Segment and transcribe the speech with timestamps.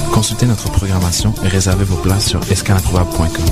[0.21, 3.43] Consultez notre programmation et réservez vos places sur escalimprobable.com.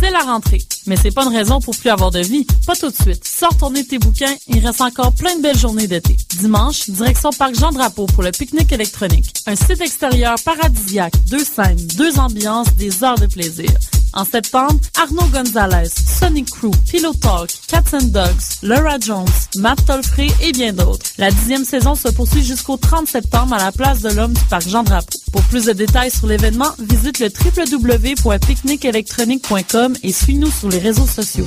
[0.00, 2.46] C'est la rentrée, mais c'est pas une raison pour plus avoir de vie.
[2.66, 3.22] Pas tout de suite.
[3.28, 6.16] Sors tourner tes bouquins, il reste encore plein de belles journées d'été.
[6.38, 9.34] Dimanche, direction Parc Jean-Drapeau pour le pique-nique électronique.
[9.46, 13.68] Un site extérieur paradisiaque, deux scènes, deux ambiances, des heures de plaisir.
[14.12, 20.50] En septembre, Arnaud Gonzalez, Sonic Crew, Pillow Talk, Cats Dogs, Laura Jones, Matt Tolfré et
[20.52, 21.06] bien d'autres.
[21.18, 24.68] La dixième saison se poursuit jusqu'au 30 septembre à la place de l'Homme du Parc
[24.68, 25.18] Jean-Drapeau.
[25.32, 31.46] Pour plus de détails sur l'événement, visite le www.picnicelectronique.com et suis-nous sur les réseaux sociaux.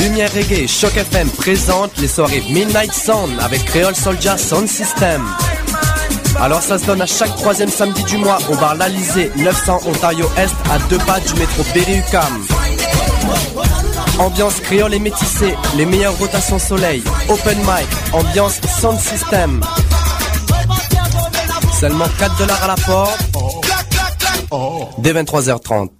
[0.00, 5.22] Lumière Reggae, Choc FM présente les soirées Midnight Sound avec Creole Soldier Sound System.
[6.40, 10.26] Alors ça se donne à chaque troisième samedi du mois au bar L'Alizé, 900 Ontario
[10.38, 12.46] Est, à deux pas du métro Berry-UQAM.
[14.18, 19.60] Ambiance créole et métissée, les meilleures rotations soleil, open mic, ambiance sound system.
[21.78, 23.18] Seulement 4 dollars à la porte.
[24.98, 25.99] Dès 23h30.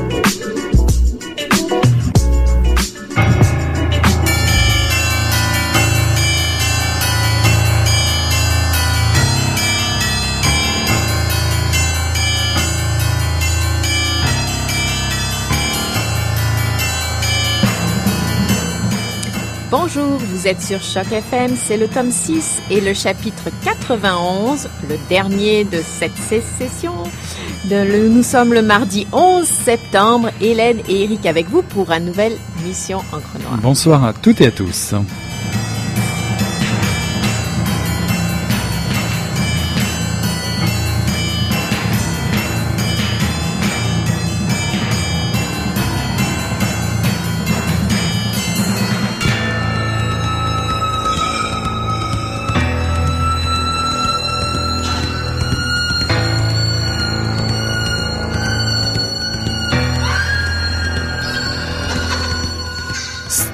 [19.93, 24.95] Bonjour, vous êtes sur Choc FM, c'est le tome 6 et le chapitre 91, le
[25.09, 26.93] dernier de cette session.
[27.69, 32.99] Nous sommes le mardi 11 septembre, Hélène et Eric avec vous pour une nouvelle mission
[33.11, 33.57] Encre Noire.
[33.61, 34.93] Bonsoir à toutes et à tous.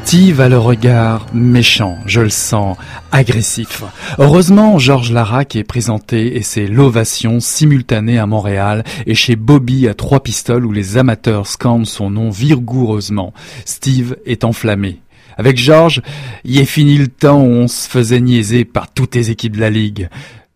[0.07, 2.77] Steve a le regard méchant, je le sens,
[3.11, 3.83] agressif.
[4.19, 9.93] Heureusement, Georges Larac est présenté et c'est l'ovation simultanée à Montréal et chez Bobby à
[9.93, 13.33] Trois Pistoles où les amateurs scandent son nom vigoureusement.
[13.65, 15.01] Steve est enflammé.
[15.35, 16.01] Avec Georges,
[16.45, 19.61] y est fini le temps où on se faisait niaiser par toutes les équipes de
[19.61, 20.07] la Ligue.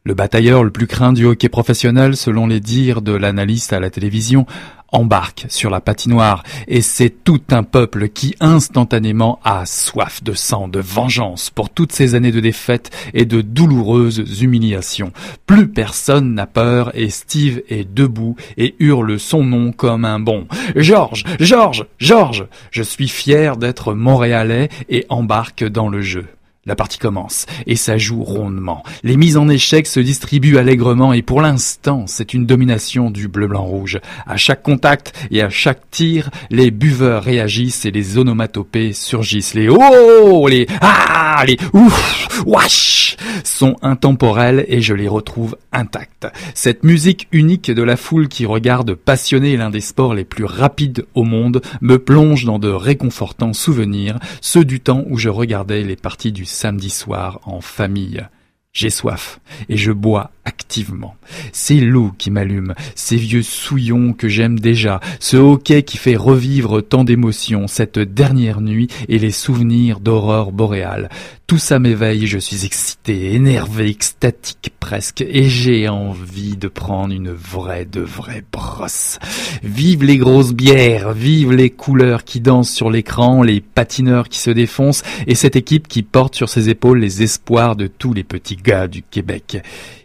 [0.04, 3.92] Le batailleur le plus craint du hockey professionnel, selon les dires de l'analyste à la
[3.92, 4.48] télévision,
[4.92, 10.68] embarque sur la patinoire et c'est tout un peuple qui instantanément a soif de sang,
[10.68, 15.14] de vengeance pour toutes ces années de défaites et de douloureuses humiliations.
[15.46, 20.48] Plus personne n'a peur et Steve est debout et hurle son nom comme un bon.
[20.76, 26.26] Georges, Georges, Georges, je suis fier d'être montréalais et embarque dans le jeu.
[26.68, 28.84] La partie commence et ça joue rondement.
[29.02, 34.00] Les mises en échec se distribuent allègrement et pour l'instant, c'est une domination du bleu-blanc-rouge.
[34.28, 39.56] À chaque contact et à chaque tir, les buveurs réagissent et les onomatopées surgissent.
[39.56, 46.28] Les oh, les ah, les ouf, wash sont intemporels et je les retrouve intacts.
[46.54, 51.06] Cette musique unique de la foule qui regarde passionné l'un des sports les plus rapides
[51.16, 55.96] au monde me plonge dans de réconfortants souvenirs, ceux du temps où je regardais les
[55.96, 58.30] parties du samedi soir en famille.
[58.74, 61.16] J'ai soif et je bois activement.
[61.52, 66.82] C'est l'eau qui m'allume, ces vieux souillons que j'aime déjà, ce hoquet qui fait revivre
[66.82, 71.10] tant d'émotions, cette dernière nuit et les souvenirs d'aurore boréale.
[71.48, 77.32] Tout ça m'éveille, je suis excité, énervé, extatique presque, et j'ai envie de prendre une
[77.32, 79.20] vraie de vraie brosse.
[79.62, 84.50] Vive les grosses bières, vive les couleurs qui dansent sur l'écran, les patineurs qui se
[84.50, 88.56] défoncent, et cette équipe qui porte sur ses épaules les espoirs de tous les petits
[88.62, 89.58] gars du Québec.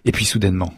[0.07, 0.73] Et puis soudainement,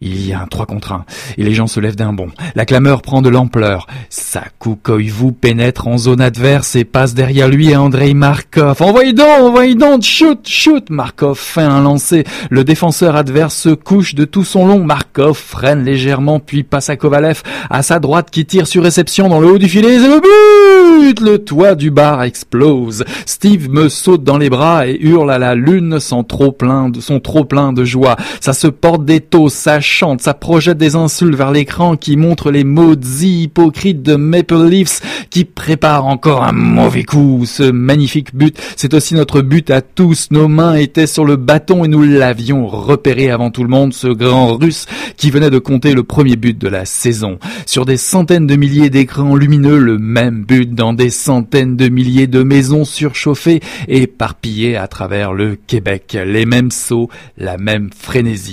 [0.00, 1.04] il y a un 3 contre 1,
[1.36, 2.30] et les gens se lèvent d'un bond.
[2.54, 3.86] La clameur prend de l'ampleur.
[4.08, 4.78] Sakou
[5.10, 8.80] vous pénètre en zone adverse et passe derrière lui à Andrei Markov.
[8.80, 12.24] Envoyez donc, envoyez donc, shoot, shoot Markov fait un lancer.
[12.48, 14.84] Le défenseur adverse se couche de tout son long.
[14.84, 19.40] Markov freine légèrement, puis passe à Kovalev, à sa droite qui tire sur réception dans
[19.40, 23.04] le haut du filet, et le but Le toit du bar explose.
[23.26, 27.00] Steve me saute dans les bras et hurle à la lune sans trop plein de,
[27.00, 28.16] son trop plein de joie.
[28.40, 32.50] Ça se porte des taux, ça chante, ça projette des insultes vers l'écran qui montre
[32.50, 37.44] les maudits hypocrites de Maple Leafs qui préparent encore un mauvais coup.
[37.46, 40.28] Ce magnifique but, c'est aussi notre but à tous.
[40.30, 44.08] Nos mains étaient sur le bâton et nous l'avions repéré avant tout le monde, ce
[44.08, 44.84] grand russe
[45.16, 47.38] qui venait de compter le premier but de la saison.
[47.64, 52.26] Sur des centaines de milliers d'écrans lumineux, le même but dans des centaines de milliers
[52.26, 56.18] de maisons surchauffées éparpillées à travers le Québec.
[56.26, 57.08] Les mêmes sauts,
[57.38, 58.49] la même frénésie.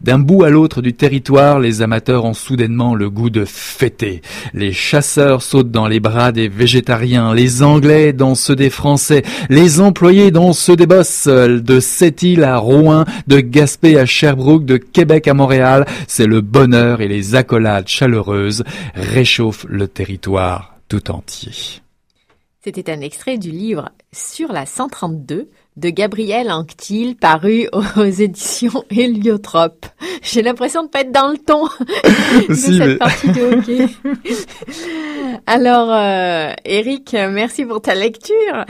[0.00, 4.22] D'un bout à l'autre du territoire, les amateurs ont soudainement le goût de fêter.
[4.54, 9.80] Les chasseurs sautent dans les bras des végétariens, les Anglais dans ceux des Français, les
[9.80, 15.28] employés dans ceux des boss, de Sept-Îles à Rouen, de Gaspé à Sherbrooke, de Québec
[15.28, 18.64] à Montréal, c'est le bonheur et les accolades chaleureuses
[18.94, 21.52] réchauffent le territoire tout entier.
[22.62, 29.86] C'était un extrait du livre Sur la 132 de Gabriel Anctil paru aux éditions Héliotrope.
[30.22, 31.64] J'ai l'impression de pas être dans le ton
[32.48, 33.88] de cette partie de hockey.
[35.46, 38.64] Alors, euh, Eric, merci pour ta lecture,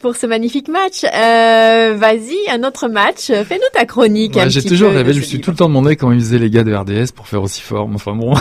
[0.00, 1.04] pour ce magnifique match.
[1.04, 3.26] Euh, Vas-y, un autre match.
[3.26, 4.38] Fais-nous ta chronique.
[4.48, 6.64] J'ai toujours rêvé, je me suis tout le temps demandé comment ils faisaient les gars
[6.64, 7.88] de RDS pour faire aussi fort.
[7.92, 8.34] Enfin bon,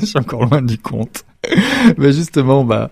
[0.00, 1.24] je suis encore loin du compte.
[1.98, 2.90] Mais justement, bah,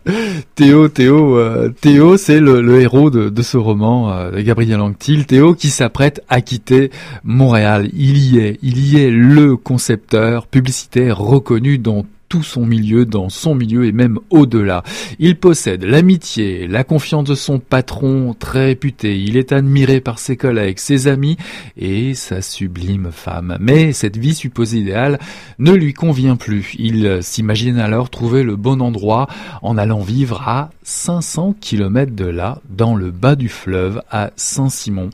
[0.55, 5.27] Théo, Théo, euh, Théo, c'est le, héros de, de, ce roman euh, de Gabriel Anctil.
[5.27, 6.91] Théo qui s'apprête à quitter
[7.25, 7.89] Montréal.
[7.93, 13.29] Il y est, il y est le concepteur publicitaire reconnu dans tout son milieu, dans
[13.29, 14.83] son milieu et même au-delà.
[15.19, 20.37] Il possède l'amitié, la confiance de son patron très réputé, il est admiré par ses
[20.37, 21.37] collègues, ses amis
[21.77, 23.57] et sa sublime femme.
[23.61, 25.19] Mais cette vie supposée idéale
[25.59, 26.75] ne lui convient plus.
[26.79, 29.27] Il s'imagine alors trouver le bon endroit
[29.63, 35.11] en allant vivre à 500 km de là, dans le bas du fleuve, à Saint-Simon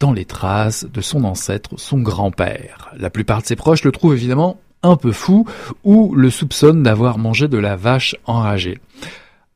[0.00, 2.90] dans les traces de son ancêtre, son grand-père.
[2.96, 5.46] La plupart de ses proches le trouvent évidemment un peu fou
[5.84, 8.78] ou le soupçonne d'avoir mangé de la vache enragée.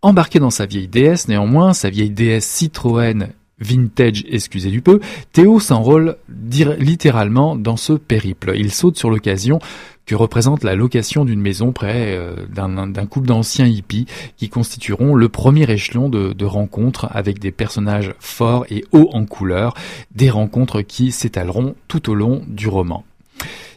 [0.03, 3.29] Embarqué dans sa vieille DS, néanmoins, sa vieille DS Citroën
[3.59, 5.01] vintage, excusez du peu,
[5.33, 8.53] Théo s'enrôle littéralement dans ce périple.
[8.57, 9.59] Il saute sur l'occasion
[10.07, 15.29] que représente la location d'une maison près euh, d'un couple d'anciens hippies qui constitueront le
[15.31, 19.75] premier échelon de, de rencontres avec des personnages forts et hauts en couleur,
[20.15, 23.05] des rencontres qui s'étaleront tout au long du roman.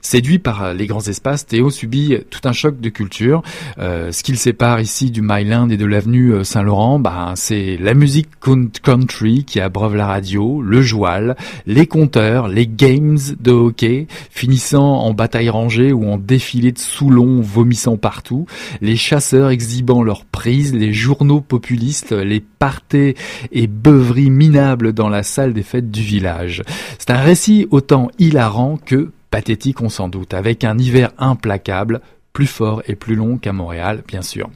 [0.07, 3.41] Séduit par les grands espaces, Théo subit tout un choc de culture.
[3.77, 7.75] Euh, ce qui le sépare ici du Myland et de l'avenue euh, Saint-Laurent, bah, c'est
[7.75, 11.35] la musique country qui abreuve la radio, le joual,
[11.65, 17.41] les compteurs, les games de hockey, finissant en bataille rangée ou en défilé de Soulon
[17.41, 18.45] vomissant partout,
[18.79, 23.15] les chasseurs exhibant leurs prises, les journaux populistes, les partés
[23.51, 26.63] et beuveries minables dans la salle des fêtes du village.
[26.97, 32.01] C'est un récit autant hilarant que pathétique on s'en doute, avec un hiver implacable,
[32.33, 34.49] plus fort et plus long qu'à Montréal, bien sûr.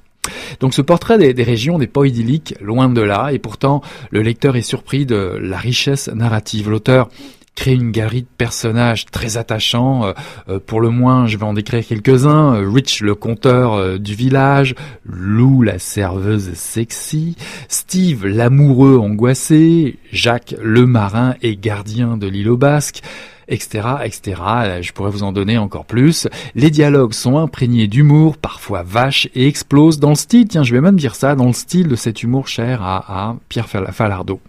[0.59, 4.55] Donc ce portrait des, régions n'est pas idyllique, loin de là, et pourtant le lecteur
[4.55, 6.69] est surpris de la richesse narrative.
[6.69, 7.09] L'auteur
[7.55, 10.05] crée une galerie de personnages très attachants.
[10.05, 10.13] Euh,
[10.49, 12.55] euh, pour le moins, je vais en décrire quelques-uns.
[12.55, 14.75] Euh, Rich, le conteur du village,
[15.05, 17.35] Lou, la serveuse sexy,
[17.67, 23.01] Steve, l'amoureux angoissé, Jacques, le marin et gardien de l'île au Basque,
[23.48, 24.41] etc., etc.
[24.81, 26.27] Je pourrais vous en donner encore plus.
[26.55, 30.81] Les dialogues sont imprégnés d'humour, parfois vaches, et explosent dans le style, tiens, je vais
[30.81, 34.39] même dire ça, dans le style de cet humour cher à, à Pierre Falardeau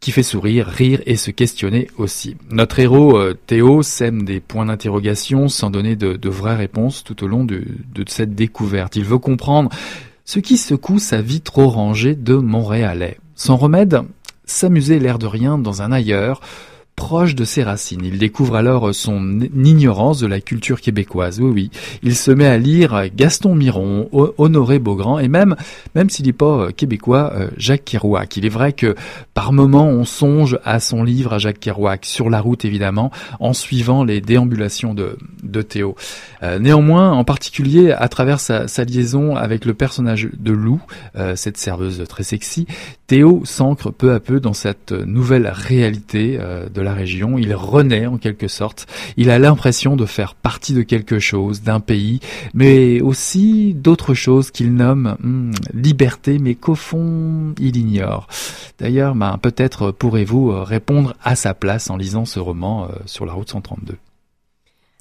[0.00, 2.36] qui fait sourire, rire et se questionner aussi.
[2.50, 7.26] Notre héros euh, Théo sème des points d'interrogation sans donner de, vraies réponses tout au
[7.26, 8.94] long de, de cette découverte.
[8.96, 9.70] Il veut comprendre
[10.24, 13.18] ce qui secoue sa vie trop rangée de Montréalais.
[13.34, 14.02] Son remède
[14.44, 16.40] S'amuser l'air de rien dans un ailleurs,
[16.98, 18.04] proche de ses racines.
[18.04, 21.40] Il découvre alors son ignorance de la culture québécoise.
[21.40, 21.70] Oui, oui.
[22.02, 25.54] Il se met à lire Gaston Miron, Honoré Beaugrand et même,
[25.94, 28.36] même s'il n'est pas euh, québécois, euh, Jacques Kerouac.
[28.36, 28.96] Il est vrai que
[29.32, 33.52] par moments on songe à son livre à Jacques Kerouac, sur la route évidemment, en
[33.52, 35.94] suivant les déambulations de, de Théo.
[36.42, 40.80] Euh, néanmoins, en particulier à travers sa, sa, liaison avec le personnage de Lou,
[41.36, 42.66] cette serveuse très sexy,
[43.08, 48.18] Théo s'ancre peu à peu dans cette nouvelle réalité de la région, il renaît en
[48.18, 48.86] quelque sorte,
[49.16, 52.20] il a l'impression de faire partie de quelque chose, d'un pays,
[52.54, 58.26] mais aussi d'autres choses qu'il nomme hmm, liberté, mais qu'au fond il ignore.
[58.78, 63.26] D'ailleurs, ben, peut-être pourrez-vous euh, répondre à sa place en lisant ce roman euh, sur
[63.26, 63.96] la route 132.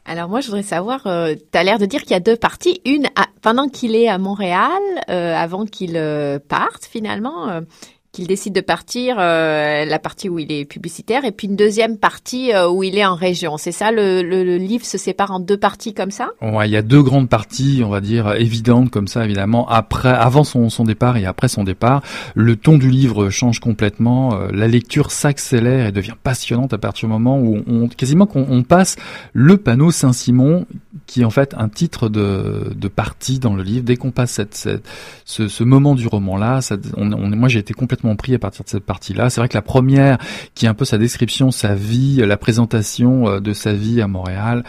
[0.05, 2.37] Alors moi, je voudrais savoir, euh, tu as l'air de dire qu'il y a deux
[2.37, 2.79] parties.
[2.85, 3.07] Une,
[3.41, 4.71] pendant qu'il est à Montréal,
[5.07, 6.01] avant qu'il
[6.47, 7.61] parte finalement,
[8.17, 11.97] qu'il décide de partir, euh, la partie où il est publicitaire, et puis une deuxième
[11.97, 13.57] partie euh, où il est en région.
[13.57, 16.29] C'est ça, le, le, livre se sépare en deux parties comme ça?
[16.41, 19.69] Ouais, il y a deux grandes parties, on va dire, évidentes comme ça, évidemment.
[19.69, 22.01] Après, avant son, son départ et après son départ,
[22.33, 24.33] le ton du livre change complètement.
[24.33, 28.47] Euh, la lecture s'accélère et devient passionnante à partir du moment où on, quasiment qu'on
[28.49, 28.95] on passe
[29.33, 30.65] le panneau Saint-Simon,
[31.07, 33.85] qui est en fait un titre de, de partie dans le livre.
[33.85, 34.87] Dès qu'on passe cette, cette
[35.25, 36.59] ce, ce, moment du roman-là,
[36.97, 39.29] on, on, moi j'ai été complètement pris à partir de cette partie-là.
[39.29, 40.17] C'est vrai que la première,
[40.53, 44.07] qui est un peu sa description, sa vie, la présentation euh, de sa vie à
[44.07, 44.63] Montréal.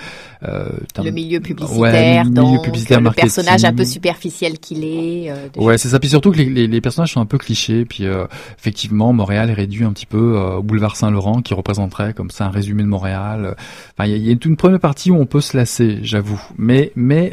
[0.45, 0.69] Euh,
[1.03, 5.31] le milieu publicitaire, le, donc, le personnage un peu superficiel qu'il est.
[5.31, 5.99] Euh, ouais, c'est ça.
[5.99, 7.85] Puis surtout que les, les, personnages sont un peu clichés.
[7.85, 8.27] Puis euh,
[8.57, 12.51] effectivement, Montréal est réduit un petit peu au boulevard Saint-Laurent, qui représenterait comme ça un
[12.51, 13.57] résumé de Montréal.
[13.97, 16.28] Enfin, il y, a une première partie où on peut se lasser, j'avoue.
[16.57, 17.33] Mais mais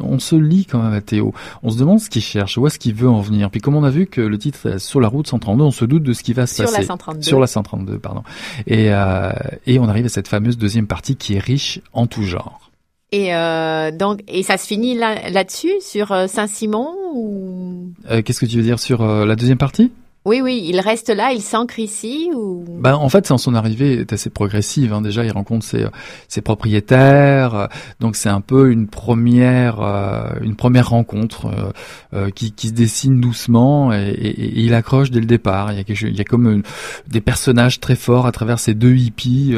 [0.00, 1.32] on se lit quand même à Théo.
[1.62, 3.50] On se demande ce qu'il cherche, où est-ce qu'il veut en venir.
[3.50, 5.84] Puis comme on a vu que le titre est sur la route 132, on se
[5.84, 6.78] doute de ce qui va se sur passer.
[6.78, 7.22] La 132.
[7.22, 7.98] Sur la 132.
[7.98, 8.22] pardon.
[8.66, 9.32] Et, euh,
[9.66, 12.70] et on arrive à cette fameuse deuxième partie qui est riche en tout genre.
[13.12, 17.92] Et euh, donc, et ça se finit là, là-dessus sur euh, Saint-Simon ou?
[18.10, 19.92] Euh, Qu'est-ce que tu veux dire sur euh, la deuxième partie?
[20.24, 22.64] Oui, oui, il reste là, il s'ancre ici ou?
[22.66, 24.94] Ben, En fait, son arrivée est assez progressive.
[24.94, 25.02] Hein.
[25.02, 27.66] Déjà, il rencontre ses, propriétaires, euh,
[28.00, 31.74] donc c'est un peu une première, euh, une première rencontre
[32.14, 35.72] euh, qui, qui, se dessine doucement et, il accroche dès le départ.
[35.72, 36.62] Il y a, comme
[37.06, 39.54] des personnages très forts à travers ces deux hippies,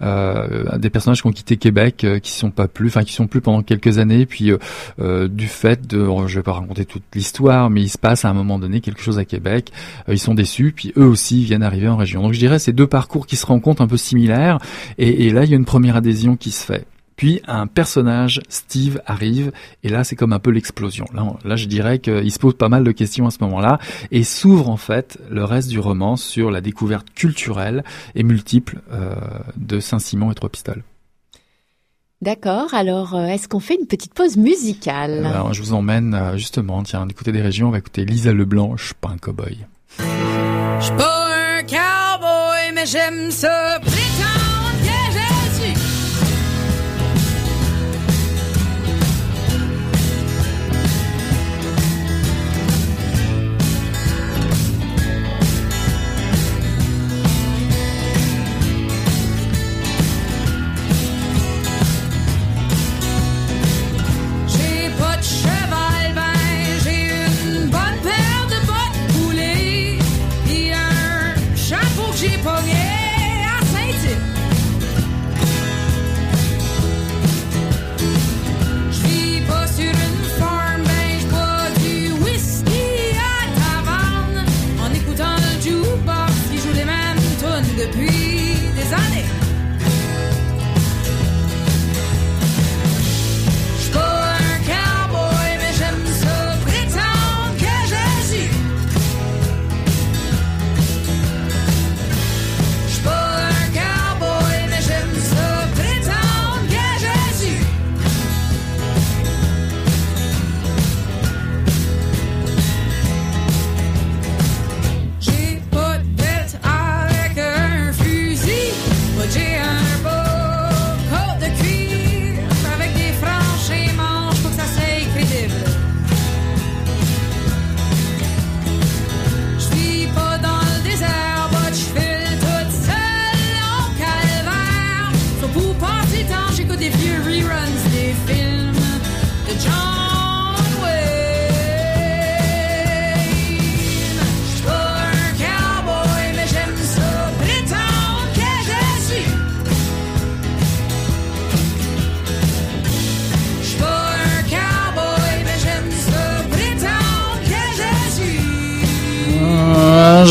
[0.00, 3.62] des personnages qui ont quitté Québec, qui sont pas plus, enfin qui sont plus pendant
[3.62, 4.52] quelques années, puis
[4.98, 8.34] du fait de, je vais pas raconter toute l'histoire, mais il se passe à un
[8.34, 9.72] moment donné quelque chose à Québec
[10.09, 12.22] euh, ils sont déçus, puis eux aussi viennent arriver en région.
[12.22, 14.58] Donc je dirais ces deux parcours qui se rencontrent un peu similaires,
[14.98, 16.86] et, et là il y a une première adhésion qui se fait.
[17.16, 19.52] Puis un personnage, Steve, arrive,
[19.82, 21.04] et là c'est comme un peu l'explosion.
[21.12, 23.78] Là, là je dirais qu'il se pose pas mal de questions à ce moment-là,
[24.10, 29.14] et s'ouvre en fait le reste du roman sur la découverte culturelle et multiple euh,
[29.56, 30.82] de Saint-Simon et Trois-Pistoles.
[32.22, 35.24] D'accord, alors euh, est-ce qu'on fait une petite pause musicale?
[35.26, 38.86] Alors, Je vous emmène justement, tiens, d'écouter des régions, on va écouter Lisa Leblanc, je
[38.86, 39.58] suis pas un cow-boy.
[42.90, 43.79] J'aime ça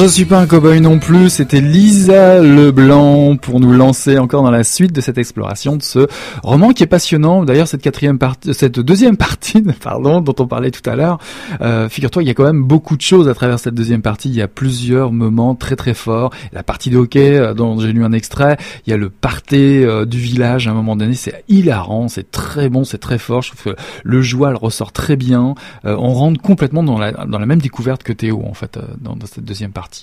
[0.10, 1.30] suis pas un cowboy non plus.
[1.30, 6.08] C'était Lisa Leblanc pour nous lancer encore dans la suite de cette exploration de ce
[6.42, 7.44] roman qui est passionnant.
[7.44, 11.20] D'ailleurs, cette quatrième partie, cette deuxième partie, pardon, dont on parlait tout à l'heure.
[11.62, 14.30] Euh, figure-toi, il y a quand même beaucoup de choses à travers cette deuxième partie.
[14.30, 16.32] Il y a plusieurs moments très très forts.
[16.54, 18.58] La partie de hockey euh, dont j'ai lu un extrait.
[18.88, 21.14] Il y a le party euh, du village à un moment donné.
[21.14, 23.44] C'est hilarant, c'est très bon, c'est très fort.
[23.44, 25.54] Je trouve que le joual ressort très bien.
[25.84, 29.28] on rentre complètement dans la dans la même découverte que Théo en fait dans, dans
[29.28, 29.99] cette deuxième partie.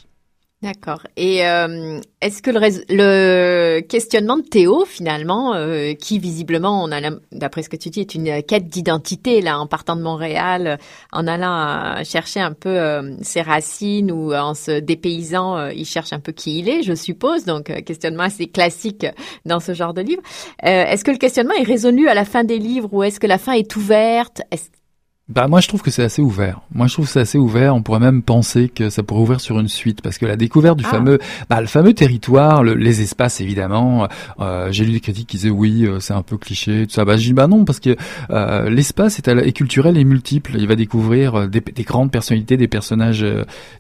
[0.63, 1.07] D'accord.
[1.19, 7.11] Et euh, est-ce que le, le, questionnement de Théo, finalement, euh, qui visiblement, on a,
[7.31, 10.79] d'après ce que tu dis, est une quête d'identité là, en partant de Montréal,
[11.13, 16.21] en allant chercher un peu euh, ses racines ou en se dépaysant, il cherche un
[16.21, 17.45] peu qui il est, je suppose.
[17.45, 19.07] Donc, questionnement assez classique
[19.45, 20.23] dans ce genre de livre.
[20.63, 23.39] est-ce que le questionnement est résolu à la fin des livres ou est-ce que la
[23.39, 24.41] fin est ouverte?
[25.29, 26.61] Bah moi je trouve que c'est assez ouvert.
[26.73, 27.75] Moi je trouve que c'est assez ouvert.
[27.75, 30.79] On pourrait même penser que ça pourrait ouvrir sur une suite parce que la découverte
[30.79, 30.91] du ah.
[30.91, 31.19] fameux,
[31.51, 34.07] bah, le fameux territoire, les espaces évidemment.
[34.39, 37.05] Euh, J'ai lu des critiques qui disaient oui euh, c'est un peu cliché tout ça.
[37.05, 37.97] Bah je dis bah non parce que
[38.31, 40.53] euh, l'espace est, est, culturel et multiple.
[40.55, 43.27] Il va découvrir des, des grandes personnalités, des personnages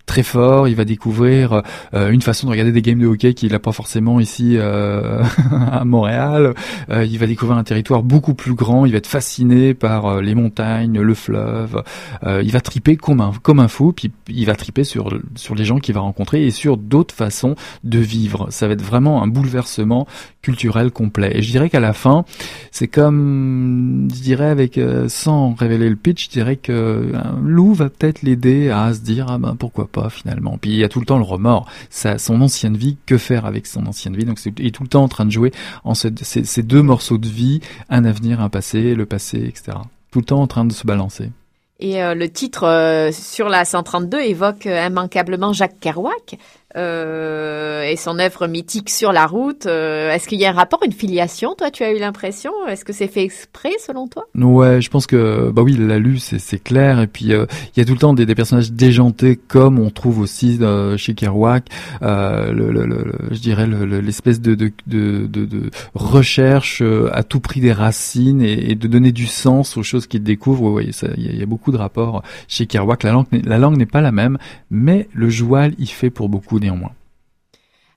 [0.05, 0.67] très forts.
[0.67, 1.63] Il va découvrir
[1.93, 6.55] une façon de regarder des games de hockey qu'il n'a pas forcément ici à Montréal.
[6.91, 8.85] il va découvrir un territoire beaucoup plus grand.
[8.85, 13.33] Il va être fasciné par les montagnes, le fleuve euh, il va triper comme un,
[13.43, 16.51] comme un fou, puis il va triper sur, sur les gens qu'il va rencontrer et
[16.51, 18.49] sur d'autres façons de vivre.
[18.51, 20.07] Ça va être vraiment un bouleversement
[20.43, 21.33] culturel complet.
[21.35, 22.25] Et je dirais qu'à la fin,
[22.71, 27.75] c'est comme, je dirais avec, euh, sans révéler le pitch, je dirais que un loup
[27.75, 30.57] va peut-être l'aider à se dire, ah ben pourquoi pas finalement.
[30.59, 31.67] Puis il y a tout le temps le remords.
[31.91, 34.25] Ça, son ancienne vie, que faire avec son ancienne vie?
[34.25, 35.51] Donc il est tout le temps en train de jouer
[35.85, 39.79] en ces deux morceaux de vie, un avenir, un passé, le passé, etc
[40.11, 41.31] tout le temps en train de se balancer.
[41.79, 46.39] Et euh, le titre euh, sur la 132 évoque euh, immanquablement Jacques Kerouac
[46.77, 49.67] euh, et son œuvre mythique sur la route.
[49.67, 52.53] Euh, est-ce qu'il y a un rapport, une filiation Toi, tu as eu l'impression?
[52.69, 54.27] Est-ce que c'est fait exprès, selon toi?
[54.35, 57.01] Ouais, je pense que bah oui, il l'a lu, c'est clair.
[57.01, 59.91] Et puis euh, il y a tout le temps des, des, personnages déjantés, comme on
[59.91, 60.59] trouve aussi
[60.97, 61.67] chez Kerouac.
[62.03, 67.73] Le, le, le, je dirais l'espèce de, de, de, de, recherche à tout prix des
[67.73, 70.71] racines et, de donner du sens aux choses qu'il découvre.
[70.71, 73.03] Ouais, il y, y, a beaucoup de rapports chez Kerouac.
[73.03, 74.39] La langue, la langue n'est pas la même,
[74.71, 76.93] mais le joual y fait pour beaucoup néanmoins.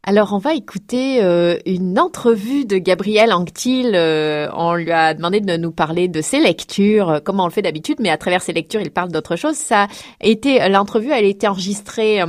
[0.04, 3.92] Alors, on va écouter euh, une entrevue de Gabriel Anctil.
[3.94, 7.52] Euh, on lui a demandé de nous parler de ses lectures, euh, comme on le
[7.52, 9.56] fait d'habitude, mais à travers ses lectures, il parle d'autre chose.
[9.56, 9.88] Ça
[10.22, 12.24] a l'entrevue, elle a été enregistrée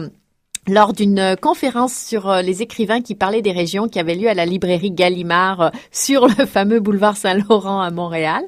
[0.66, 4.44] lors d'une conférence sur les écrivains qui parlaient des régions qui avait lieu à la
[4.44, 8.42] librairie Gallimard sur le fameux boulevard Saint-Laurent à Montréal.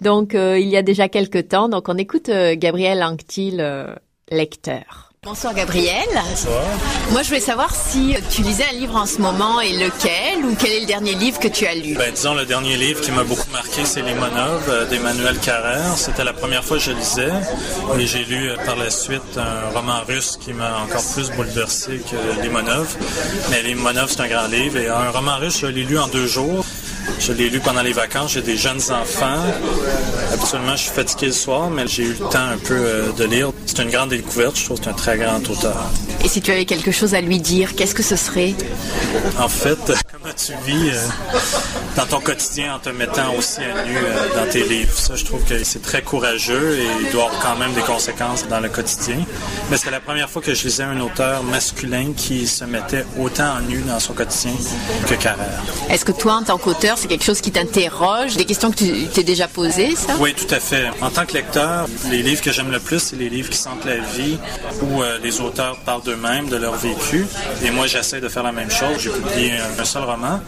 [0.00, 1.68] Donc, il y a déjà quelques temps.
[1.68, 3.62] Donc, on écoute Gabriel Anctil,
[4.30, 5.07] lecteur.
[5.24, 6.06] Bonsoir Gabriel.
[6.14, 6.62] Bonsoir.
[7.10, 10.54] Moi je voulais savoir si tu lisais un livre en ce moment et lequel ou
[10.56, 11.94] quel est le dernier livre que tu as lu?
[11.94, 15.96] Ben, disons le dernier livre qui m'a beaucoup marqué c'est Les Monov euh, d'Emmanuel Carrère.
[15.96, 17.32] C'était la première fois que je lisais
[17.98, 22.00] et j'ai lu euh, par la suite un roman russe qui m'a encore plus bouleversé
[22.08, 22.96] que Les Monov.
[23.50, 26.06] Mais Les Monov c'est un grand livre et un roman russe je l'ai lu en
[26.06, 26.64] deux jours.
[27.18, 28.32] Je l'ai lu pendant les vacances.
[28.32, 29.42] J'ai des jeunes enfants.
[30.32, 33.24] Habituellement, je suis fatigué le soir, mais j'ai eu le temps un peu euh, de
[33.24, 33.50] lire.
[33.66, 34.56] C'est une grande découverte.
[34.56, 35.76] Je trouve que c'est un très grand auteur.
[36.24, 38.54] Et si tu avais quelque chose à lui dire, qu'est-ce que ce serait?
[39.38, 39.78] En fait,
[40.28, 41.08] comment tu vis euh,
[41.96, 44.92] dans ton quotidien en te mettant aussi à nu euh, dans tes livres?
[44.92, 48.46] Ça, je trouve que c'est très courageux et il doit avoir quand même des conséquences
[48.48, 49.16] dans le quotidien.
[49.70, 53.56] Mais c'est la première fois que je lisais un auteur masculin qui se mettait autant
[53.56, 54.52] à nu dans son quotidien
[55.08, 55.62] que Carrère.
[55.90, 59.06] Est-ce que toi, en tant qu'auteur, c'est quelque chose qui t'interroge, des questions que tu
[59.08, 60.14] t'es déjà posées, ça?
[60.20, 60.88] Oui, tout à fait.
[61.00, 63.84] En tant que lecteur, les livres que j'aime le plus, c'est les livres qui sentent
[63.84, 64.38] la vie,
[64.82, 67.26] où euh, les auteurs parlent d'eux-mêmes, de leur vécu.
[67.62, 68.98] Et moi, j'essaie de faire la même chose.
[68.98, 70.40] J'ai publié un seul roman 什么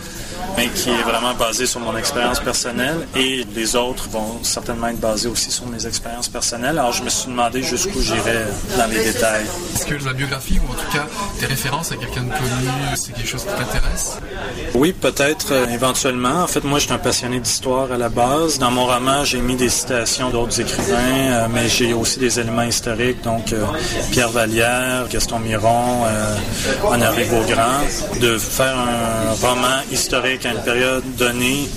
[0.56, 5.00] mais qui est vraiment basé sur mon expérience personnelle et les autres vont certainement être
[5.00, 6.78] basés aussi sur mes expériences personnelles.
[6.78, 9.46] Alors je me suis demandé jusqu'où j'irais dans les détails.
[9.74, 11.06] Est-ce que la biographie ou en tout cas
[11.38, 14.18] tes références à quelqu'un de connu, c'est quelque chose qui t'intéresse?
[14.74, 16.42] Oui, peut-être euh, éventuellement.
[16.42, 18.58] En fait, moi je suis un passionné d'histoire à la base.
[18.58, 22.62] Dans mon roman, j'ai mis des citations d'autres écrivains, euh, mais j'ai aussi des éléments
[22.62, 23.64] historiques, donc euh,
[24.10, 26.04] Pierre Vallière, Gaston Miron,
[26.84, 27.80] Honoré Beaugrand,
[28.20, 31.68] de faire un roman historique à une période donnée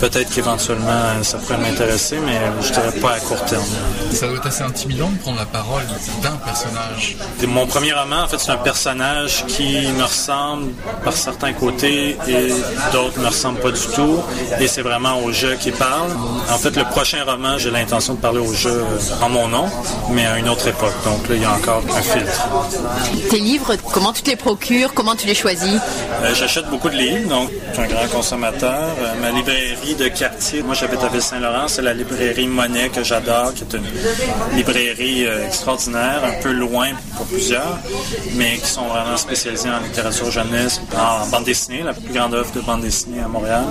[0.00, 3.64] Peut-être qu'éventuellement, ça pourrait m'intéresser, mais je dirais pas à court terme.
[4.12, 5.82] Ça doit être assez intimidant de prendre la parole
[6.22, 7.16] d'un personnage.
[7.46, 10.72] Mon premier roman, en fait, c'est un personnage qui me ressemble
[11.04, 12.48] par certains côtés et
[12.92, 14.20] d'autres me ressemblent pas du tout.
[14.60, 16.10] Et c'est vraiment au jeu qui parle.
[16.50, 18.84] En fait, le prochain roman, j'ai l'intention de parler au jeu
[19.22, 19.66] en mon nom,
[20.10, 20.94] mais à une autre époque.
[21.04, 22.48] Donc là, il y a encore un filtre.
[23.30, 24.92] Tes livres, comment tu te les procures?
[24.94, 25.80] Comment tu les choisis?
[26.22, 28.88] Euh, J'achète beaucoup de livres, donc je suis un grand consommateur.
[29.00, 33.54] Euh, ma librairie de quartier, moi j'habite à Ville-Saint-Laurent, c'est la librairie Monet que j'adore,
[33.54, 37.78] qui est une librairie euh, extraordinaire, un peu loin pour plusieurs,
[38.34, 42.50] mais qui sont vraiment spécialisés en littérature jeunesse, en bande dessinée, la plus grande œuvre
[42.52, 43.64] de bande dessinée à Montréal.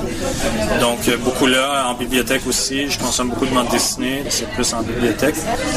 [0.80, 4.82] Donc beaucoup là, en bibliothèque aussi, je consomme beaucoup de bande dessinée, c'est plus en
[4.82, 5.36] bibliothèque,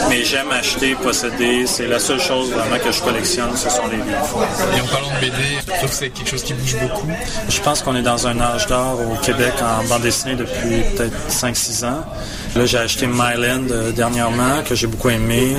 [0.08, 3.96] mais j'aime acheter, posséder, c'est la seule chose vraiment que je collectionne, ce sont les
[3.96, 4.46] livres.
[4.76, 7.08] Et en parlant de BD, je trouve que c'est quelque chose qui bouge beaucoup.
[7.48, 11.16] Je pense qu'on est dans un âge d'or au Québec en bande dessinée depuis peut-être
[11.30, 12.04] 5-6 ans.
[12.58, 15.54] Là, j'ai acheté Myland euh, dernièrement, que j'ai beaucoup aimé.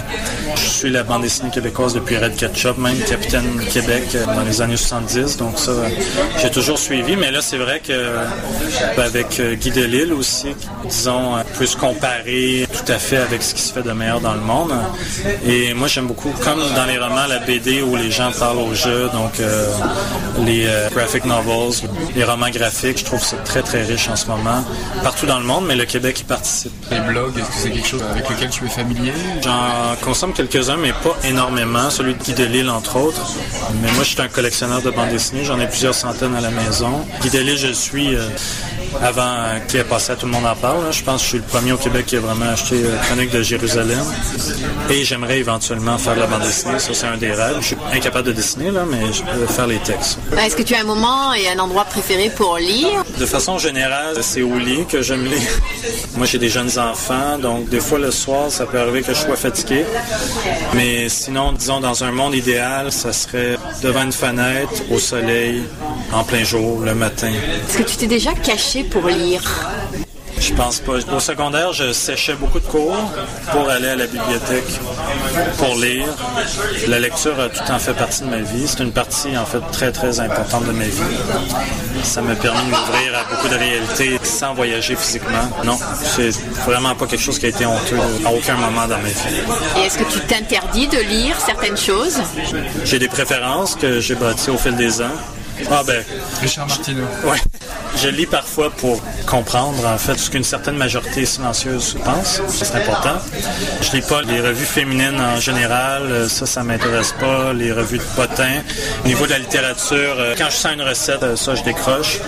[0.55, 4.61] Je suis la bande dessinée québécoise depuis Red Ketchup, même Capitaine Québec euh, dans les
[4.61, 5.37] années 70.
[5.37, 5.71] Donc ça,
[6.41, 7.15] j'ai toujours suivi.
[7.15, 7.93] Mais là, c'est vrai que
[8.97, 10.47] ben, avec euh, Guy Delisle aussi,
[10.89, 14.33] disons, peut se comparer tout à fait avec ce qui se fait de meilleur dans
[14.33, 14.73] le monde.
[15.47, 18.75] Et moi, j'aime beaucoup, comme dans les romans, la BD où les gens parlent au
[18.75, 19.39] jeu, donc
[20.45, 24.65] les graphic novels, les romans graphiques, je trouve ça très, très riche en ce moment,
[25.01, 26.88] partout dans le monde, mais le Québec y participe.
[26.91, 29.13] Les blogs, est-ce que c'est quelque chose avec lequel tu es familier?
[29.43, 31.89] J'en consomme quelques-uns, mais pas énormément.
[31.89, 33.21] Celui de Guy Delisle, entre autres.
[33.81, 35.43] Mais moi, je suis un collectionneur de bandes dessinées.
[35.43, 37.05] J'en ai plusieurs centaines à la maison.
[37.21, 38.27] Guy Delisle, je suis euh,
[39.01, 40.91] avant qu'il ait passé à Tout le monde en parle.
[40.91, 43.31] Je pense que je suis le premier au Québec qui a vraiment acheté euh, Chronique
[43.31, 44.03] de Jérusalem.
[44.89, 46.79] Et j'aimerais éventuellement faire de la bande dessinée.
[46.79, 47.57] Ça, c'est un des rêves.
[47.61, 50.19] Je suis incapable de dessiner, là, mais je peux faire les textes.
[50.37, 53.03] Est-ce que tu as un moment et un endroit préféré pour lire?
[53.17, 55.51] De façon générale, c'est au lit que j'aime lire.
[56.17, 59.19] Moi, j'ai des jeunes enfants, donc des fois le soir, ça peut arriver que je
[59.19, 59.85] sois fatigué.
[60.73, 65.63] Mais sinon, disons, dans un monde idéal, ça serait devant une fenêtre, au soleil,
[66.11, 67.31] en plein jour, le matin.
[67.67, 69.43] Est-ce que tu t'es déjà caché pour lire?
[70.39, 70.93] Je pense pas.
[71.13, 72.95] Au secondaire, je séchais beaucoup de cours
[73.51, 74.79] pour aller à la bibliothèque,
[75.57, 76.05] pour lire.
[76.87, 78.67] La lecture a tout le temps fait partie de ma vie.
[78.67, 81.01] C'est une partie, en fait, très, très importante de ma vie.
[82.03, 85.49] Ça m'a permis de m'ouvrir à beaucoup de réalités sans voyager physiquement.
[85.65, 86.31] Non, c'est
[86.65, 89.41] vraiment pas quelque chose qui a été honteux à aucun moment dans ma vie.
[89.77, 92.19] Et est-ce que tu t'interdis de lire certaines choses?
[92.85, 95.11] J'ai des préférences que j'ai bâties au fil des ans.
[95.69, 96.03] Ah ben.
[96.41, 97.03] Richard Martineau.
[97.25, 97.37] Ouais.
[98.01, 102.41] Je lis parfois pour comprendre en fait ce qu'une certaine majorité silencieuse pense.
[102.47, 103.17] C'est important.
[103.81, 106.29] Je lis pas les revues féminines en général.
[106.29, 107.51] Ça, ça m'intéresse pas.
[107.51, 108.61] Les revues de potins.
[109.03, 112.19] Au niveau de la littérature, euh, quand je sens une recette, euh, ça, je décroche.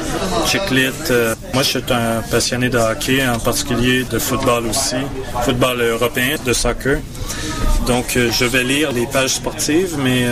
[0.51, 1.09] J'éclite.
[1.09, 4.97] Euh, moi, je suis un passionné de hockey, en particulier de football aussi.
[5.43, 6.99] Football européen, de soccer.
[7.87, 10.25] Donc, je vais lire les pages sportives, mais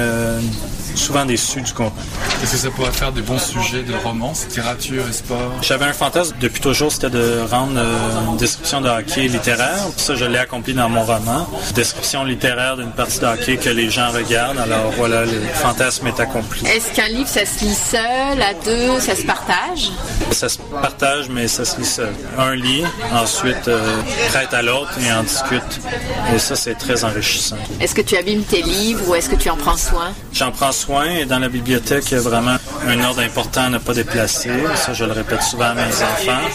[0.95, 2.03] souvent déçu du contenu.
[2.41, 5.51] Est-ce que ça pourrait faire des bons sujets de romance, littérature et sport?
[5.61, 9.77] J'avais un fantasme depuis toujours, c'était de rendre euh, une description de hockey littéraire.
[9.97, 11.47] Ça, je l'ai accompli dans mon roman.
[11.75, 14.59] Description littéraire d'une partie de hockey que les gens regardent.
[14.59, 16.65] Alors voilà, le fantasme est accompli.
[16.65, 19.91] Est-ce qu'un livre, ça se lit seul, à deux, ça se partage?
[20.31, 22.13] Ça se partage, mais ça se lit seul.
[22.37, 25.81] Un lit, ensuite euh, prête à l'autre et en discute.
[26.33, 27.57] Et ça, c'est très enrichissant.
[27.81, 30.13] Est-ce que tu abîmes tes livres ou est-ce que tu en prends soin?
[30.31, 34.51] J'en prends soin et dans la bibliothèque, vraiment un ordre important à ne pas déplacer.
[34.75, 36.45] Ça, je le répète souvent à mes enfants.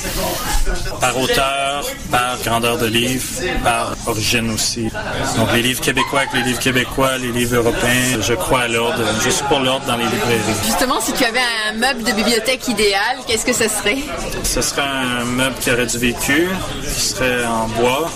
[1.00, 3.24] Par auteur, par grandeur de livre,
[3.62, 4.90] par origine aussi.
[5.36, 9.02] Donc les livres québécois avec les livres québécois, les livres européens, je crois à l'ordre.
[9.24, 10.60] Je suis pour l'ordre dans les librairies.
[10.64, 13.98] Justement, si tu avais un meuble de bibliothèque idéal, qu'est-ce que ce serait?
[14.42, 16.48] Ce serait un meuble qui aurait du vécu,
[16.82, 18.10] qui serait en bois,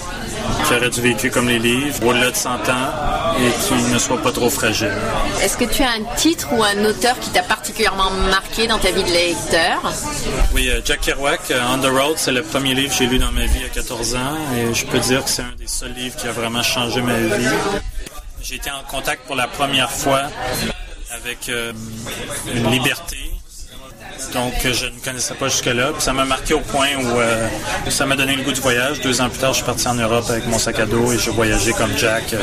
[0.67, 2.59] qui aurait du vécu comme les livres, au-delà de 100 ans
[3.39, 4.93] et qui ne soit pas trop fragile.
[5.43, 8.91] Est-ce que tu as un titre ou un auteur qui t'a particulièrement marqué dans ta
[8.91, 9.81] vie de lecteur?
[10.55, 13.19] Oui, euh, Jack Kerouac, euh, On the Road, c'est le premier livre que j'ai lu
[13.19, 15.93] dans ma vie à 14 ans et je peux dire que c'est un des seuls
[15.93, 17.49] livres qui a vraiment changé ma vie.
[18.43, 20.23] J'ai été en contact pour la première fois
[21.13, 21.73] avec euh,
[22.55, 23.28] une liberté
[24.33, 25.93] donc je ne connaissais pas jusque-là.
[25.99, 27.49] ça m'a marqué au point où euh,
[27.89, 29.01] ça m'a donné le goût du voyage.
[29.01, 31.19] Deux ans plus tard, je suis parti en Europe avec mon sac à dos et
[31.19, 32.39] je voyageais comme Jack euh,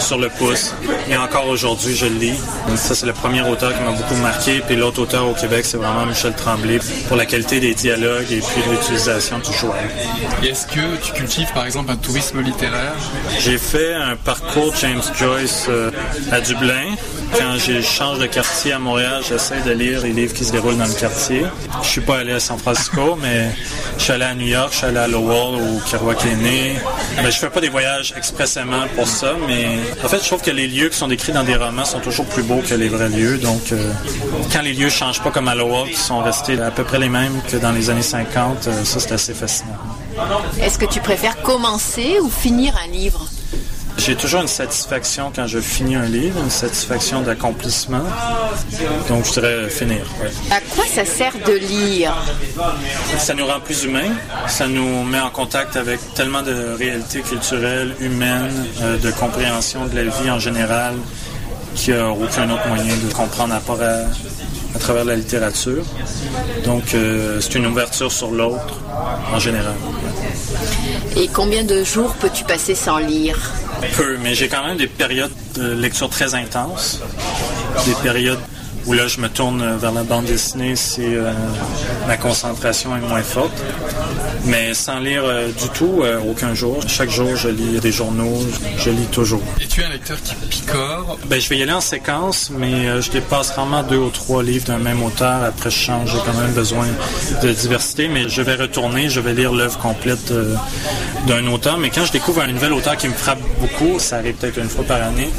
[0.00, 0.74] sur le pouce.
[1.08, 2.40] Et encore aujourd'hui, je le lis.
[2.76, 4.62] ça, c'est le premier auteur qui m'a beaucoup marqué.
[4.66, 8.40] Puis l'autre auteur au Québec, c'est vraiment Michel Tremblay pour la qualité des dialogues et
[8.40, 9.76] puis l'utilisation du joueur.
[10.42, 12.94] Est-ce que tu cultives par exemple un tourisme littéraire?
[13.38, 15.90] J'ai fait un parcours James Joyce euh,
[16.30, 16.94] à Dublin.
[17.38, 20.76] Quand je change de quartier à Montréal, j'essaie de lire les livres qui se déroulent
[20.76, 21.44] dans le quartier.
[21.82, 23.50] Je suis pas allé à San Francisco, mais
[23.96, 26.76] je suis allé à New York, je suis allé à Lowell où Kerouac est né.
[27.22, 30.50] Mais je fais pas des voyages expressément pour ça, mais en fait, je trouve que
[30.50, 33.08] les lieux qui sont décrits dans des romans sont toujours plus beaux que les vrais
[33.08, 33.38] lieux.
[33.38, 33.92] Donc, euh,
[34.52, 37.08] quand les lieux changent pas comme à Lowell, qui sont restés à peu près les
[37.08, 39.78] mêmes que dans les années 50, euh, ça c'est assez fascinant.
[40.60, 43.26] Est-ce que tu préfères commencer ou finir un livre?
[44.04, 48.02] J'ai toujours une satisfaction quand je finis un livre, une satisfaction d'accomplissement.
[49.08, 50.04] Donc, je dirais finir.
[50.50, 52.12] À quoi ça sert de lire?
[53.18, 54.12] Ça nous rend plus humains.
[54.48, 59.94] Ça nous met en contact avec tellement de réalités culturelles, humaines, euh, de compréhension de
[59.94, 60.94] la vie en général,
[61.76, 65.84] qu'il n'y a aucun autre moyen de comprendre à part à, travers la littérature.
[66.64, 68.80] Donc, euh, c'est une ouverture sur l'autre
[69.32, 69.74] en général.
[71.16, 73.52] Et combien de jours peux-tu passer sans lire?
[73.88, 77.00] Peu, mais j'ai quand même des périodes de lecture très intenses,
[77.86, 78.40] des périodes
[78.86, 81.32] où là je me tourne vers la bande dessinée si euh,
[82.06, 83.52] ma concentration est moins forte.
[84.44, 86.80] Mais sans lire euh, du tout, euh, aucun jour.
[86.88, 88.40] Chaque jour, je lis des journaux,
[88.78, 89.42] je lis toujours.
[89.60, 91.18] Et tu es un lecteur qui picore?
[91.26, 94.66] Ben, Je vais y aller en séquence, mais je dépasse rarement deux ou trois livres
[94.66, 95.44] d'un même auteur.
[95.44, 96.86] Après, je change, j'ai quand même besoin
[97.42, 100.32] de diversité, mais je vais retourner, je vais lire l'œuvre complète
[101.26, 101.78] d'un auteur.
[101.78, 104.68] Mais quand je découvre un nouvel auteur qui me frappe beaucoup, ça arrive peut-être une
[104.68, 105.30] fois par année,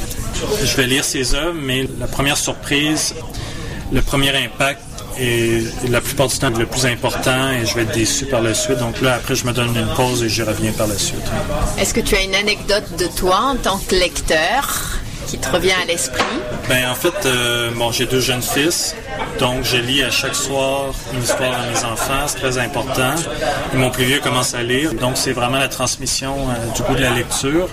[0.63, 3.15] je vais lire ses œuvres, mais la première surprise,
[3.91, 4.81] le premier impact
[5.19, 8.53] est la plupart du temps le plus important et je vais être déçu par la
[8.53, 8.79] suite.
[8.79, 11.25] Donc là, après, je me donne une pause et j'y reviens par la suite.
[11.77, 15.73] Est-ce que tu as une anecdote de toi en tant que lecteur qui te revient
[15.81, 16.23] à l'esprit?
[16.67, 18.95] Ben, en fait, euh, bon, j'ai deux jeunes fils.
[19.39, 23.15] Donc, je lis à chaque soir une histoire à mes enfants, c'est très important.
[23.73, 27.01] mon plus vieux commence à lire, donc c'est vraiment la transmission euh, du goût de
[27.01, 27.67] la lecture.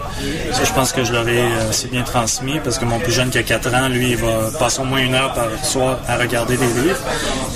[0.53, 3.31] Ça, je pense que je l'aurais euh, assez bien transmis parce que mon plus jeune
[3.31, 6.17] qui a 4 ans, lui, il va passer au moins une heure par soir à
[6.17, 6.99] regarder des livres.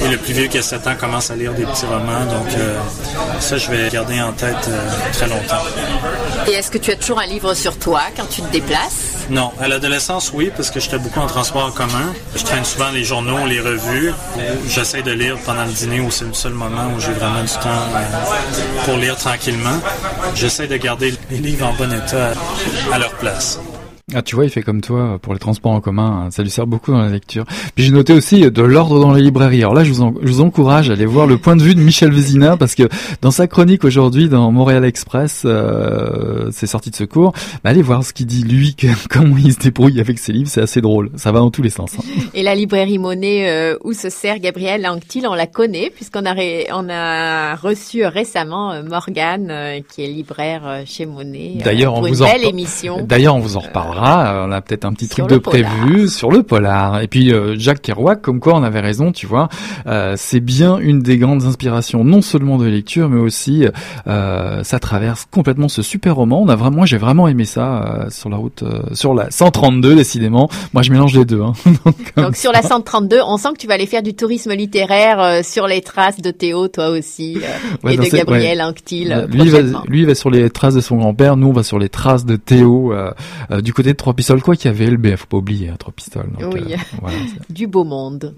[0.02, 2.24] Et le plus vieux qui a 7 ans commence à lire des petits romans.
[2.26, 2.78] Donc, euh,
[3.40, 4.70] ça, je vais garder en tête
[5.12, 5.64] très longtemps.
[6.46, 9.14] Et est-ce que tu as toujours un livre sur toi quand tu te déplaces?
[9.30, 12.12] Non, à l'adolescence, oui, parce que j'étais beaucoup en transport en commun.
[12.36, 13.73] Je traîne souvent les journaux, les revues.
[14.68, 17.52] J'essaie de lire pendant le dîner où c'est le seul moment où j'ai vraiment du
[17.52, 19.78] temps euh, pour lire tranquillement.
[20.34, 22.32] J'essaie de garder les livres en bon état
[22.92, 23.58] à leur place.
[24.14, 26.24] Ah, tu vois, il fait comme toi pour les transports en commun.
[26.26, 26.30] Hein.
[26.30, 27.44] Ça lui sert beaucoup dans la lecture.
[27.74, 29.62] Puis j'ai noté aussi de l'ordre dans les librairies.
[29.62, 31.80] Alors là, je vous, je vous encourage à aller voir le point de vue de
[31.80, 32.88] Michel Vézina parce que
[33.22, 37.32] dans sa chronique aujourd'hui dans Montréal Express, euh, c'est sorti de secours.
[37.62, 40.48] Bah, allez voir ce qu'il dit lui, que, comment il se débrouille avec ses livres.
[40.48, 41.10] C'est assez drôle.
[41.16, 41.92] Ça va dans tous les sens.
[41.98, 42.02] Hein.
[42.34, 46.34] Et la librairie Monet euh, où se sert Gabriel Anctil, on la connaît puisqu'on a,
[46.72, 51.58] on a reçu récemment euh, Morgane euh, qui est libraire chez Monet.
[51.62, 53.02] D'ailleurs, on vous une belle émission.
[53.02, 56.42] D'ailleurs, on vous en reparlera on a peut-être un petit truc de prévu sur le
[56.42, 57.00] polar.
[57.00, 59.48] Et puis euh, Jacques Kerouac, comme quoi on avait raison, tu vois,
[59.86, 63.66] euh, c'est bien une des grandes inspirations, non seulement de lecture, mais aussi
[64.06, 66.42] euh, ça traverse complètement ce super roman.
[66.42, 70.48] On a vraiment, moi j'ai vraiment aimé ça sur la route, sur la 132 décidément.
[70.72, 71.42] Moi je mélange les deux.
[71.42, 71.52] Hein.
[72.16, 75.66] Donc, sur la 132, on sent que tu vas aller faire du tourisme littéraire sur
[75.66, 77.38] les traces de Théo, toi aussi,
[77.88, 79.26] et de Gabriel Anctil.
[79.30, 81.88] Lui va, lui va sur les traces de son grand-père, nous on va sur les
[81.88, 82.94] traces de Théo
[83.62, 85.92] du côté de Trois Pistoles, quoi qu'il y avait LB, faut pas oublier, hein, Trois
[85.92, 86.30] Pistoles.
[86.52, 87.08] oui, euh,
[87.50, 88.34] du beau monde.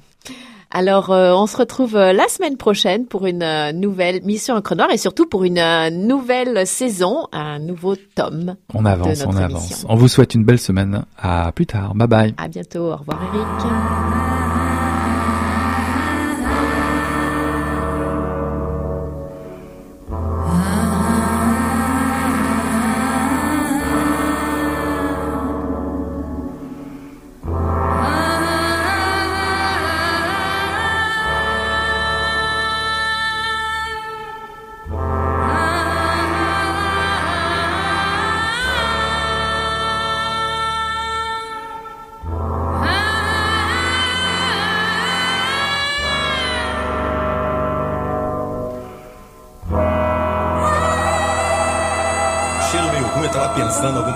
[0.70, 4.90] Alors, euh, on se retrouve euh, la semaine prochaine pour une nouvelle mission en Noir
[4.90, 5.62] et surtout pour une
[6.06, 8.56] nouvelle saison, un nouveau tome.
[8.74, 9.86] On avance, on avance.
[9.88, 11.04] On vous souhaite une belle semaine.
[11.16, 11.94] À plus tard.
[11.94, 12.34] Bye bye.
[12.36, 12.92] À bientôt.
[12.92, 14.35] Au revoir, Eric.